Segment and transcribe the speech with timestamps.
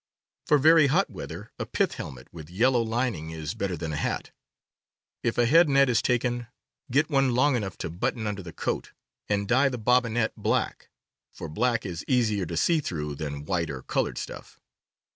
[0.47, 4.31] For very hot weather a pith helmet with yellow lining is better than a hat.
[5.21, 6.47] If a head net is taken,
[6.89, 8.93] get one long enough to button under the coat,
[9.29, 10.89] and dye the bobbinet black,
[11.31, 14.59] for black,^ is easier to see through than white or colored stuff.